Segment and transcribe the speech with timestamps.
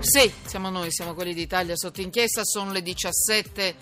[0.00, 3.76] Sì, siamo noi, siamo quelli d'Italia sotto inchiesta, sono le 17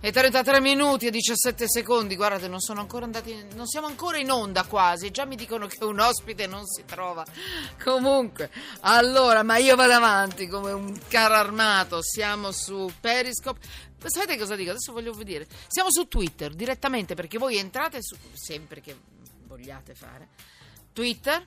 [0.00, 4.30] e 33 minuti e 17 secondi, guardate non sono ancora andati, non siamo ancora in
[4.30, 7.24] onda quasi, già mi dicono che un ospite non si trova.
[7.82, 13.60] Comunque, allora, ma io vado avanti come un carro armato, siamo su Periscope.
[14.04, 14.70] Sapete cosa dico?
[14.70, 15.46] Adesso voglio vedere.
[15.68, 18.94] Siamo su Twitter direttamente perché voi entrate su, sempre che
[19.46, 20.28] vogliate fare.
[20.92, 21.46] Twitter,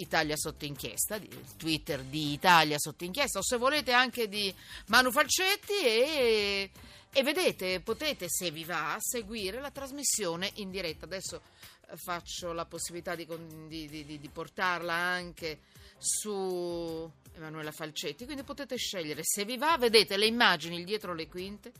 [0.00, 4.54] Italia sotto inchiesta, il Twitter di Italia sotto inchiesta, o se volete anche di
[4.86, 6.70] Manu Falcetti e,
[7.12, 11.04] e vedete, potete, se vi va, seguire la trasmissione in diretta.
[11.04, 11.40] Adesso
[11.88, 13.26] eh, faccio la possibilità di,
[13.66, 15.62] di, di, di portarla anche
[15.98, 21.72] su Emanuela Falcetti, quindi potete scegliere se vi va, vedete le immagini dietro le quinte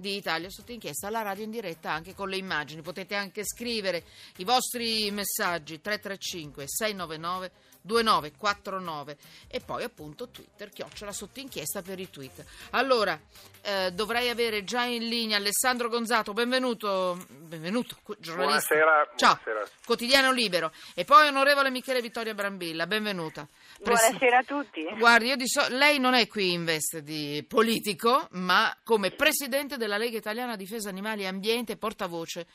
[0.00, 2.80] di Italia sotto inchiesta alla radio in diretta anche con le immagini.
[2.80, 4.02] Potete anche scrivere
[4.38, 7.52] i vostri messaggi 335 699
[7.82, 9.16] 2949
[9.48, 12.44] e poi appunto Twitter, chiocciola sotto inchiesta per i tweet.
[12.70, 13.18] Allora,
[13.62, 18.74] eh, dovrei avere già in linea Alessandro Gonzato, benvenuto, benvenuto giornalista.
[18.74, 19.76] Buonasera, Ciao, buonasera.
[19.84, 20.72] quotidiano libero.
[20.94, 23.46] E poi onorevole Michele Vittoria Brambilla, benvenuta.
[23.82, 24.82] Presi- Buonasera a tutti.
[24.98, 29.76] Guardi, io di so- lei non è qui in veste di politico, ma come presidente
[29.76, 32.46] della Lega Italiana Difesa Animali e Ambiente, portavoce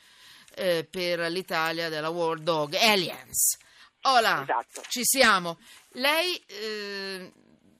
[0.54, 3.58] eh, per l'Italia della World Dog Alliance.
[4.08, 4.82] Hola, Esatto.
[4.88, 5.58] ci siamo.
[5.92, 7.32] Lei, eh,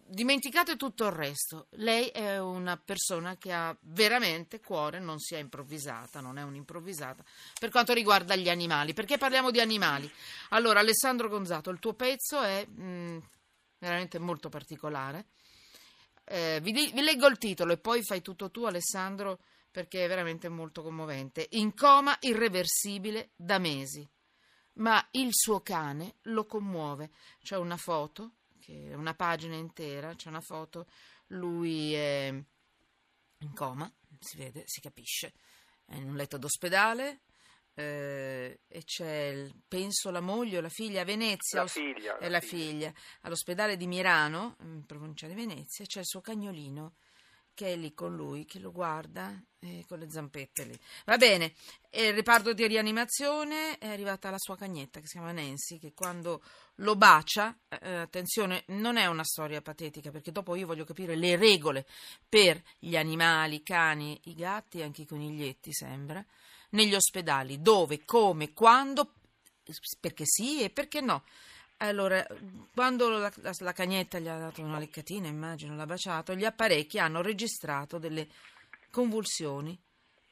[0.09, 5.39] dimenticate tutto il resto, lei è una persona che ha veramente cuore, non si è
[5.39, 7.23] improvvisata, non è un'improvvisata,
[7.61, 8.93] per quanto riguarda gli animali.
[8.93, 10.11] Perché parliamo di animali?
[10.51, 13.23] Allora, Alessandro Gonzato, il tuo pezzo è mh,
[13.79, 15.27] veramente molto particolare.
[16.25, 19.39] Eh, vi, di- vi leggo il titolo e poi fai tutto tu, Alessandro,
[19.71, 21.47] perché è veramente molto commovente.
[21.51, 24.09] In coma irreversibile da mesi
[24.77, 27.11] ma il suo cane lo commuove.
[27.43, 30.87] C'è una foto, che è una pagina intera, c'è una foto,
[31.29, 32.29] lui è
[33.39, 35.33] in coma, si vede, si capisce,
[35.85, 37.21] è in un letto d'ospedale
[37.75, 41.61] eh, e c'è, il- penso, la moglie o la figlia a Venezia.
[41.63, 42.65] La figlia, È la la figlia.
[42.89, 42.93] figlia.
[43.23, 46.95] All'ospedale di Mirano, in provincia di Venezia, c'è il suo cagnolino
[47.57, 50.79] che è lì con lui, che lo guarda eh, con le zampette lì.
[51.07, 51.55] Va bene,
[51.93, 56.43] il reparto di rianimazione è arrivata la sua cagnetta che si chiama Nancy, che quando
[56.77, 61.37] lo bacia, eh, attenzione, non è una storia patetica, perché dopo io voglio capire le
[61.37, 61.87] regole
[62.29, 66.23] per gli animali, i cani, i gatti anche i coniglietti, sembra,
[66.73, 69.15] negli ospedali, dove, come, quando,
[69.99, 71.25] perché sì e perché no.
[71.79, 72.25] Allora,
[72.75, 76.99] quando la, la- la cagnetta gli ha dato una leccatina, immagino, l'ha baciato, gli apparecchi
[76.99, 78.27] hanno registrato delle
[78.91, 79.79] convulsioni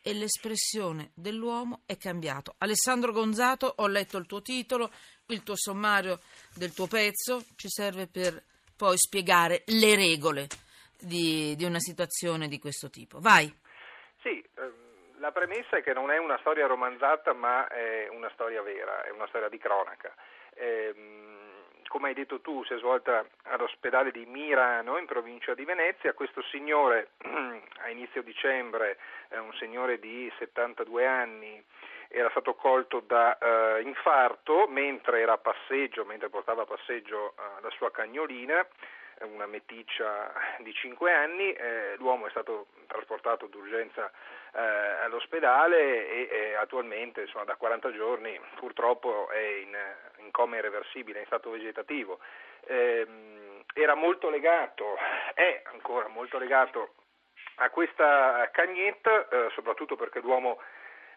[0.02, 2.54] e l'espressione dell'uomo è cambiato.
[2.58, 4.90] Alessandro Gonzato, ho letto il tuo titolo,
[5.26, 6.20] il tuo sommario
[6.54, 8.42] del tuo pezzo, ci serve per
[8.76, 10.46] poi spiegare le regole
[10.98, 13.20] di, di una situazione di questo tipo.
[13.20, 13.52] Vai.
[14.22, 18.62] Sì, ehm, la premessa è che non è una storia romanzata, ma è una storia
[18.62, 20.14] vera, è una storia di cronaca.
[20.56, 21.24] Ehm,
[21.88, 26.12] come hai detto tu, si è svolta all'ospedale di Mirano, in provincia di Venezia.
[26.12, 28.98] Questo signore, a inizio dicembre,
[29.28, 31.62] è un signore di 72 anni,
[32.08, 37.62] era stato colto da eh, infarto mentre era a passeggio, mentre portava a passeggio eh,
[37.62, 38.66] la sua cagnolina, eh,
[39.22, 44.10] una meticcia di 5 anni, eh, l'uomo è stato trasportato d'urgenza
[44.52, 49.76] eh, all'ospedale e, e attualmente insomma, da 40 giorni purtroppo è in,
[50.18, 52.18] in coma irreversibile, in stato vegetativo.
[52.66, 54.96] Ehm, era molto legato,
[55.34, 56.94] è ancora molto legato
[57.56, 60.60] a questa cagnetta, eh, soprattutto perché l'uomo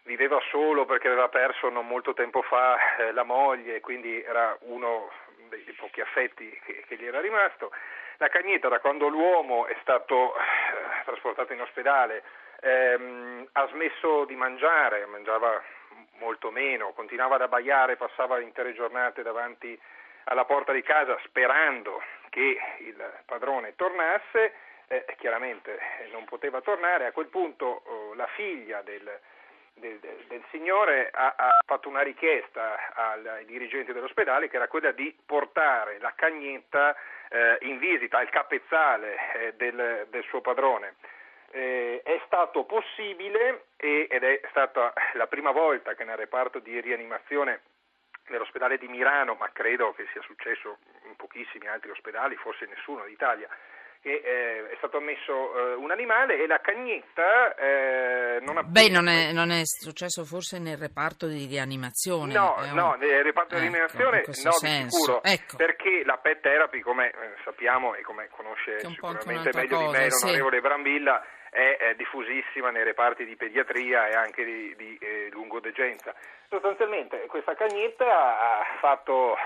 [0.04, 5.10] viveva solo perché aveva perso non molto tempo fa eh, la moglie, quindi era uno
[5.64, 7.70] dei, pochi affetti che, che gli era rimasto.
[8.18, 12.22] La cagnetta, da quando l'uomo è stato eh, trasportato in ospedale,
[12.60, 15.62] ehm, ha smesso di mangiare, mangiava
[16.18, 19.78] molto meno, continuava ad abbaiare, passava intere giornate davanti
[20.24, 24.52] alla porta di casa sperando che il padrone tornasse,
[24.88, 29.20] eh, chiaramente eh, non poteva tornare, a quel punto oh, la figlia del,
[29.78, 35.14] del, del- signore ha, ha fatto una richiesta ai dirigenti dell'ospedale che era quella di
[35.24, 36.96] portare la cagnetta
[37.28, 40.94] eh, in visita al capezzale eh, del, del suo padrone.
[41.50, 46.80] Eh, è stato possibile e- ed è stata la prima volta che nel reparto di
[46.80, 47.60] rianimazione
[48.28, 53.48] nell'ospedale di Milano, ma credo che sia successo in pochissimi altri ospedali, forse nessuno d'Italia,
[54.00, 58.88] che eh, è stato ammesso eh, un animale e la cagnetta eh, non ha Beh,
[58.88, 62.32] non è, non è, successo forse nel reparto di rianimazione?
[62.32, 62.70] No, un...
[62.74, 64.82] no, nel reparto ecco, di rianimazione no, senso.
[64.82, 65.56] di sicuro, ecco.
[65.56, 67.14] perché la pet therapy, come eh,
[67.44, 70.62] sappiamo e come conosce sicuramente meglio cosa, di me l'onorevole sì.
[70.62, 76.14] Brambilla, è, è, diffusissima nei reparti di pediatria e anche di, di eh, lungodegenza.
[76.48, 79.36] Sostanzialmente questa cagnetta ha fatto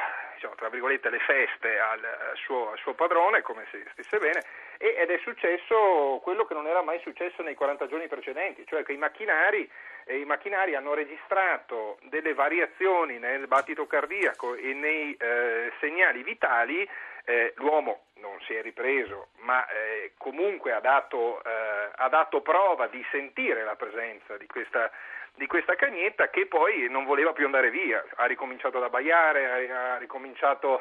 [0.42, 2.00] diciamo, tra virgolette, le feste al,
[2.34, 4.42] suo, al, suo, padrone, come se stesse bene,
[4.78, 8.92] ed è successo quello che non era mai successo nei 40 giorni precedenti, cioè che
[8.92, 9.70] i macchinari,
[10.04, 16.88] eh, i macchinari hanno registrato delle variazioni nel battito cardiaco e nei eh, segnali vitali,
[17.24, 22.86] eh, l'uomo non si è ripreso, ma eh, comunque ha dato, eh, ha dato prova
[22.86, 24.90] di sentire la presenza di questa
[25.34, 29.96] di questa cagnetta che poi non voleva più andare via, ha ricominciato ad abbaiare, ha
[29.96, 30.80] ricominciato,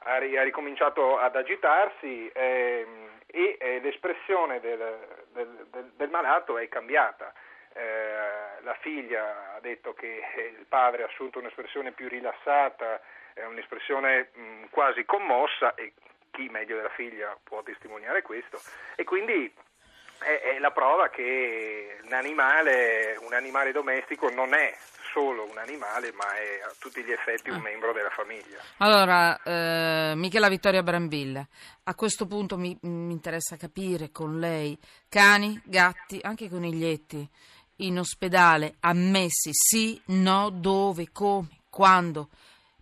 [0.00, 2.86] ha ricominciato ad agitarsi eh,
[3.26, 4.98] e eh, l'espressione del,
[5.32, 7.32] del, del, del, malato è cambiata.
[8.62, 10.22] Eh, la figlia ha detto che
[10.58, 13.00] il padre ha assunto un'espressione più rilassata,
[13.48, 15.92] un'espressione mh, quasi commossa e
[16.30, 18.60] chi meglio della figlia può testimoniare questo
[18.94, 19.52] e quindi
[20.18, 24.74] è, è la prova che un animale, un animale domestico non è
[25.12, 27.60] solo un animale, ma è a tutti gli effetti un ah.
[27.60, 28.58] membro della famiglia.
[28.78, 31.46] Allora, eh, Michela Vittoria Brambilla,
[31.84, 37.28] a questo punto mi, mi, interessa capire con lei cani, gatti, anche coniglietti
[37.86, 42.28] in ospedale ammessi sì, no, dove, come, quando,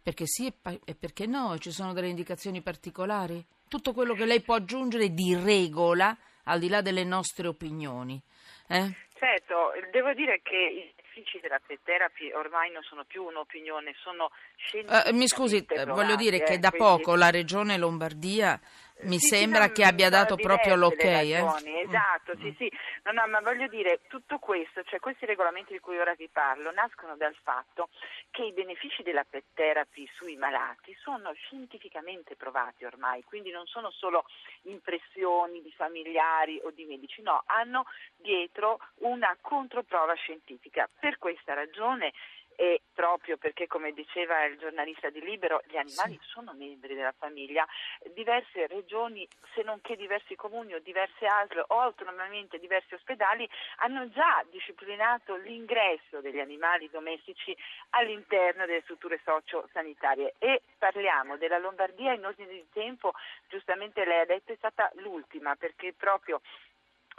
[0.03, 0.53] perché sì
[0.85, 3.45] e perché no, ci sono delle indicazioni particolari?
[3.69, 8.21] Tutto quello che lei può aggiungere di regola al di là delle nostre opinioni.
[8.67, 8.95] Eh?
[9.19, 15.09] Certo, devo dire che i benefici della therapy ormai non sono più un'opinione, sono scientifici.
[15.09, 16.87] Uh, mi scusi, voglio dire che da quindi...
[16.87, 18.59] poco la regione Lombardia
[19.03, 21.05] mi sì, sembra che abbia dato proprio l'ok.
[21.05, 21.45] Eh?
[21.81, 22.41] Esatto, mm.
[22.43, 22.73] sì, sì.
[23.05, 26.71] No, no, ma voglio dire, tutto questo, cioè questi regolamenti di cui ora vi parlo,
[26.73, 27.89] nascono dal fatto
[28.31, 33.91] che i benefici della pet therapy sui malati sono scientificamente provati ormai, quindi non sono
[33.91, 34.25] solo
[34.63, 37.85] impressioni di familiari o di medici, no, hanno
[38.17, 40.89] dietro una controprova scientifica.
[40.99, 42.13] Per questa ragione
[42.61, 46.29] e proprio perché, come diceva il giornalista di Libero, gli animali sì.
[46.29, 47.67] sono membri della famiglia,
[48.13, 54.11] diverse regioni, se non che diversi comuni o diverse ASL o autonomamente diversi ospedali hanno
[54.11, 57.57] già disciplinato l'ingresso degli animali domestici
[57.91, 60.35] all'interno delle strutture socio-sanitarie.
[60.37, 63.13] E parliamo della Lombardia in ordine di tempo,
[63.49, 66.43] giustamente lei ha detto è stata l'ultima perché proprio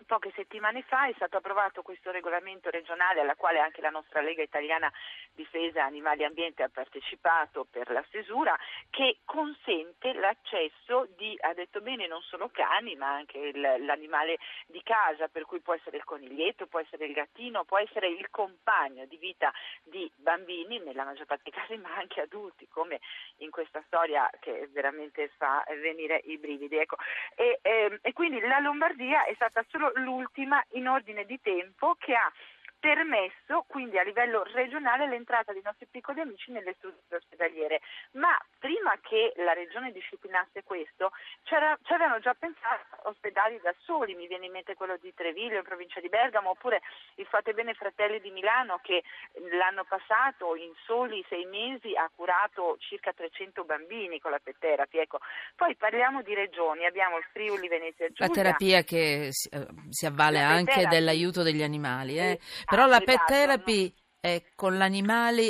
[0.06, 4.42] Poche settimane fa è stato approvato questo regolamento regionale alla quale anche la nostra Lega
[4.42, 4.92] Italiana
[5.34, 8.58] Difesa Animali e Ambiente ha partecipato per la stesura
[8.90, 14.38] che consente l'accesso di, ha detto bene, non solo cani ma anche il, l'animale
[14.68, 18.30] di casa per cui può essere il coniglietto, può essere il gattino, può essere il
[18.30, 19.52] compagno di vita
[19.84, 23.00] di bambini nella maggior parte dei casi ma anche adulti come
[23.38, 26.78] in questa storia che veramente fa venire i brividi.
[26.78, 26.98] Ecco.
[27.36, 31.96] E, e, ehm, e quindi la Lombardia è stata solo l'ultima in ordine di tempo
[32.00, 32.32] che ha
[32.82, 37.80] permesso quindi a livello regionale l'entrata dei nostri piccoli amici nelle strutture ospedaliere.
[38.14, 41.12] Ma prima che la regione disciplinasse questo,
[41.44, 45.64] ci avevano già pensato ospedali da soli, mi viene in mente quello di Treviglio in
[45.64, 46.82] provincia di Bergamo, oppure
[47.16, 49.04] il Fate Bene Fratelli di Milano che
[49.52, 54.98] l'anno passato in soli sei mesi ha curato circa 300 bambini con la pet therapy.
[54.98, 55.20] Ecco.
[55.56, 58.26] Poi parliamo di regioni, abbiamo il Friuli Venezia Giulia.
[58.26, 62.18] La terapia che si, eh, si avvale anche dell'aiuto degli animali.
[62.18, 62.40] Eh?
[62.72, 64.78] Però la pet esatto, therapy è con,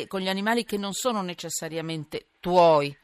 [0.07, 2.97] con gli animali che non sono necessariamente tuoi.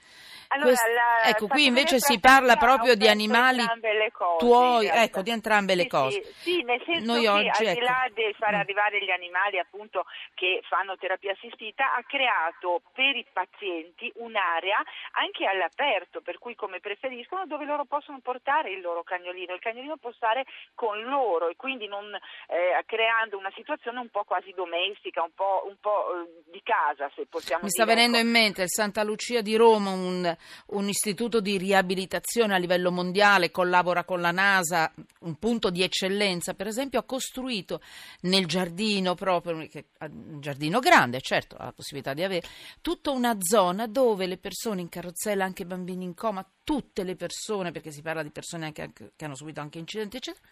[0.50, 3.66] Allora, Quest- la, ecco, qui invece si parla proprio di animali
[4.12, 6.24] cose, tuoi, ecco, di entrambe le sì, cose.
[6.24, 8.14] Sì, sì, nel senso Noi che oggi, al di là ecco.
[8.16, 8.60] di far mm.
[8.60, 14.82] arrivare gli animali appunto che fanno terapia assistita, ha creato per i pazienti un'area
[15.14, 19.54] anche all'aperto, per cui come preferiscono, dove loro possono portare il loro cagnolino.
[19.54, 24.24] Il cagnolino può stare con loro e quindi non eh, creando una situazione un po'
[24.24, 27.84] quasi domestica, un po', un po' eh, di casa, se possiamo Mi dire.
[27.84, 28.26] sta venendo ecco.
[28.26, 30.36] in mente il Santa Lucia di Roma, un
[30.68, 34.92] un istituto di riabilitazione a livello mondiale, collabora con la NASA,
[35.22, 37.82] un punto di eccellenza, per esempio, ha costruito
[38.22, 42.48] nel giardino proprio, un giardino grande, certo, ha la possibilità di avere,
[42.82, 47.72] tutta una zona dove le persone in carrozzella, anche bambini in coma, tutte le persone,
[47.72, 50.46] perché si parla di persone anche, che hanno subito anche incidenti, eccetera,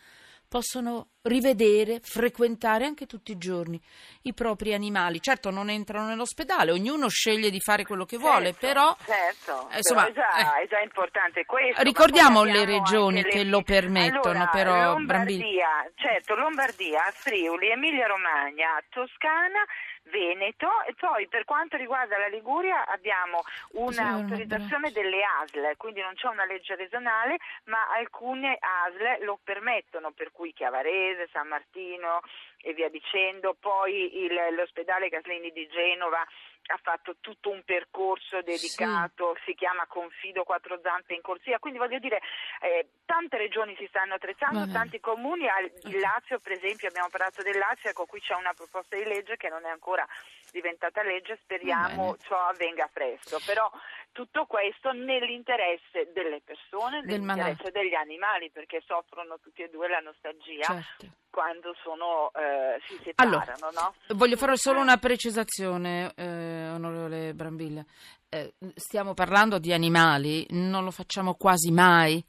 [0.48, 3.82] possono rivedere, frequentare anche tutti i giorni
[4.24, 5.20] i propri animali.
[5.22, 9.78] Certo non entrano nell'ospedale, ognuno sceglie di fare quello che vuole, Certo, però certo, eh,
[9.78, 10.64] insomma, però è, già, eh.
[10.64, 11.82] è già importante questo.
[11.82, 14.94] Ricordiamo le regioni anche che le- lo permettono, Allora, però.
[14.94, 19.64] Lombardia, certo, Lombardia, Friuli, Emilia Romagna, Toscana,
[20.06, 20.68] Veneto.
[20.88, 26.46] E poi per quanto riguarda la Liguria abbiamo un'autorizzazione delle ASL, quindi non c'è una
[26.46, 32.22] legge regionale, ma alcune ASL lo permettono, per cui Chiavarese, San Martino
[32.62, 36.26] e via dicendo, poi il- l'ospedale Caslini di Genova
[36.68, 42.00] ha fatto tutto un percorso dedicato, si chiama Confido Quattro Zampe in corsia, quindi voglio
[42.00, 42.22] dire
[42.62, 44.72] eh, tante regioni si stanno attrezzando, Vabbè.
[44.72, 46.00] tanti comuni, al- il.
[46.06, 49.50] Lazio per esempio abbiamo parlato del Lazio, ecco qui c'è una proposta di legge che
[49.50, 50.06] non è ancora
[50.52, 53.70] diventata legge, speriamo ciò avvenga presto, però
[54.16, 60.00] tutto questo nell'interesse delle persone, Del nell'interesse degli animali perché soffrono tutti e due la
[60.00, 61.08] nostalgia certo.
[61.30, 63.72] quando sono, eh, si Allora, separano,
[64.08, 64.16] no?
[64.16, 67.84] Voglio fare solo una precisazione, eh, onorevole Brambilla.
[68.30, 72.24] Eh, stiamo parlando di animali, non lo facciamo quasi mai.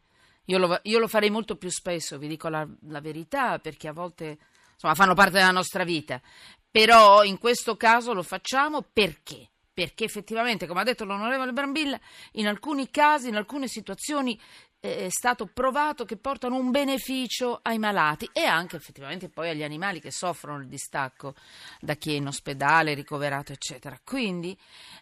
[0.46, 3.92] Io lo, io lo farei molto più spesso, vi dico la, la verità, perché a
[3.92, 4.38] volte
[4.72, 6.20] insomma, fanno parte della nostra vita.
[6.68, 9.50] Però in questo caso lo facciamo perché?
[9.76, 12.00] Perché effettivamente, come ha detto l'onorevole Brambilla,
[12.32, 14.40] in alcuni casi, in alcune situazioni
[14.80, 19.62] eh, è stato provato che portano un beneficio ai malati e anche effettivamente poi agli
[19.62, 21.34] animali che soffrono il distacco
[21.78, 24.00] da chi è in ospedale, ricoverato, eccetera.
[24.02, 24.56] Quindi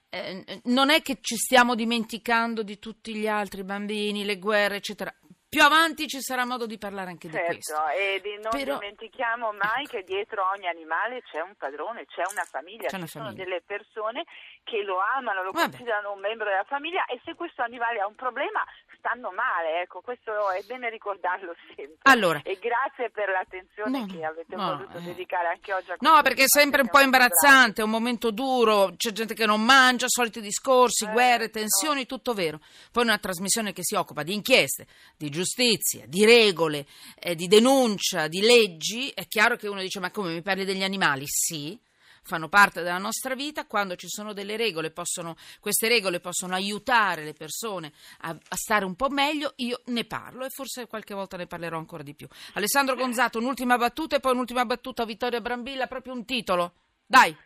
[0.09, 5.15] eh, non è che ci stiamo dimenticando di tutti gli altri bambini, le guerre, eccetera.
[5.55, 7.75] Più avanti ci sarà modo di parlare anche di questo.
[7.77, 12.23] Certo, e di- non Però- dimentichiamo mai che dietro ogni animale c'è un padrone, c'è
[12.29, 13.45] una famiglia, C'è una ci sono famiglia.
[13.45, 14.25] delle persone
[14.65, 15.69] che lo amano, lo Vabbè.
[15.71, 18.65] considerano un membro della famiglia e se questo animale ha un problema
[19.05, 21.99] stanno male, ecco, questo è bene ricordarlo sempre.
[22.05, 22.41] Allora.
[22.43, 25.03] E grazie per l'attenzione No, che avete no, voluto eh.
[25.03, 28.95] dedicare anche oggi a No, perché è sempre un po' imbarazzante, è un momento duro,
[28.97, 31.51] c'è gente che non mangia, soliti discorsi, Eh, guerre, no.
[31.51, 32.61] tensioni, tutto vero.
[32.91, 34.87] Poi una trasmissione che si occupa di inchieste,
[35.19, 36.87] di giustizia, di regole,
[37.19, 40.83] eh, di denuncia, di leggi, è chiaro che uno dice ma come mi parli degli
[40.83, 41.25] animali?
[41.27, 41.79] Sì.
[42.27, 47.23] Fanno parte della nostra vita, quando ci sono delle regole, possono, queste regole possono aiutare
[47.23, 51.37] le persone a, a stare un po' meglio, io ne parlo e forse qualche volta
[51.37, 52.27] ne parlerò ancora di più.
[52.55, 56.73] Alessandro Gonzato, un'ultima battuta e poi un'ultima battuta a Vittoria Brambilla, proprio un titolo.
[57.05, 57.37] Dai,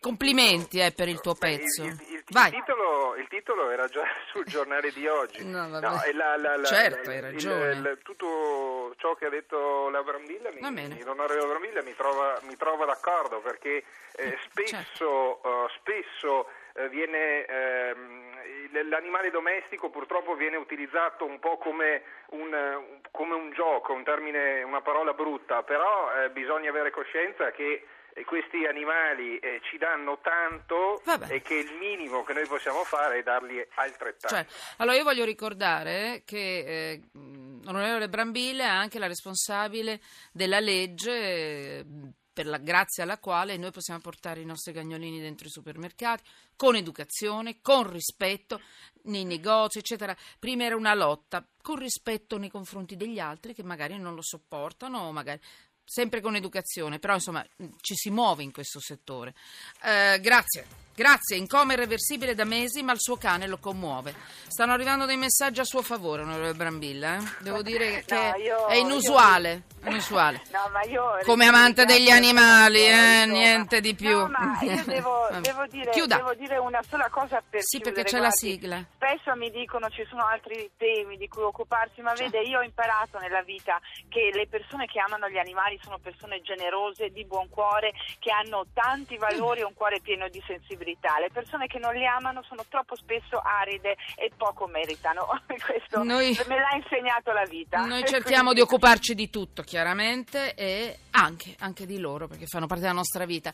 [0.00, 1.84] complimenti eh, per il tuo pezzo.
[2.30, 2.50] Il, il- Vai.
[2.52, 5.44] titolo, il titolo era già sul giornale di oggi.
[5.44, 6.08] No, vabbè.
[6.08, 7.70] e la- la- la- Certo, hai ragione.
[7.72, 11.02] il- tutto ciò che ha detto la Brambilla, Va mi, bene.
[11.02, 13.82] l'onorevole Brambilla mi trova, mi trova d'accordo perché
[14.14, 15.42] eh, spesso, Certo.
[15.42, 16.52] eh, spesso eh,
[16.90, 23.92] viene, ehm, l'animale domestico purtroppo viene utilizzato un po' come un, eh, come un gioco,
[23.92, 29.60] un termine, una parola brutta, però eh, bisogna avere coscienza che eh, questi animali eh,
[29.64, 31.34] ci danno tanto Vabbè.
[31.34, 34.28] e che il minimo che noi possiamo fare è dargli altrettanto.
[34.28, 34.46] Cioè,
[34.78, 40.00] allora io voglio ricordare che eh, l'onorevole Brambilla è anche la responsabile
[40.32, 41.84] della legge eh,
[42.32, 46.22] per la, grazie alla quale noi possiamo portare i nostri cagnolini dentro i supermercati
[46.56, 48.60] con educazione, con rispetto
[49.04, 50.16] nei negozi, eccetera.
[50.38, 54.98] Prima era una lotta con rispetto nei confronti degli altri che magari non lo sopportano
[55.00, 55.40] o magari
[55.84, 57.44] sempre con educazione, però insomma
[57.80, 59.34] ci si muove in questo settore.
[59.82, 64.14] Eh, grazie, grazie, in coma irreversibile da mesi, ma il suo cane lo commuove.
[64.46, 67.22] Stanno arrivando dei messaggi a suo favore, onorevole Brambilla, eh?
[67.40, 70.42] devo dire che No, io- è inusuale, inusuale.
[70.52, 74.16] No, ma io Come amante degli animali, eh, niente di più.
[74.16, 78.28] No, io devo, devo dire, devo dire una sola cosa per Sì, perché c'è la
[78.28, 78.36] guardi.
[78.36, 78.84] sigla.
[79.10, 83.18] Spesso mi dicono ci sono altri temi di cui occuparsi, ma vede, io ho imparato
[83.18, 87.90] nella vita che le persone che amano gli animali sono persone generose, di buon cuore,
[88.20, 91.18] che hanno tanti valori e un cuore pieno di sensibilità.
[91.18, 95.26] Le persone che non li amano sono troppo spesso aride e poco meritano.
[95.58, 97.84] Questo Noi- me l'ha insegnato la vita.
[97.84, 102.82] Noi cerchiamo di occuparci di tutto, chiaramente, e anche, anche di loro, perché fanno parte
[102.82, 103.52] della nostra vita.